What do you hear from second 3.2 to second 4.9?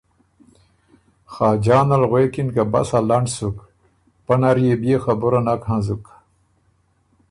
سُک پۀ نر يې